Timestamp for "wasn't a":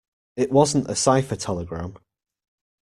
0.51-0.95